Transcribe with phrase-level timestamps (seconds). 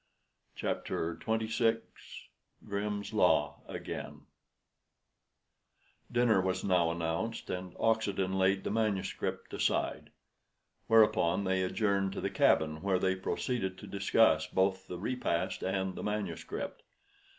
[0.55, 1.79] CHAPTER XXVI
[2.65, 4.21] GRIMM'S LAW AGAIN
[6.11, 10.09] Dinner was now announced, and Oxenden laid the manuscript aside;
[10.87, 15.93] whereupon they adjourned to the cabin, where they proceeded to discuss both the repast and
[15.93, 16.81] the manuscript.